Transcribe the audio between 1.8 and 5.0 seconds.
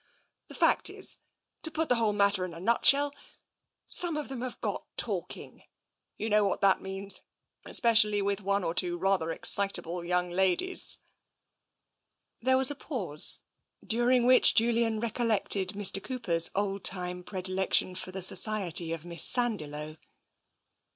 the whole matter in a nutshell, some of them have got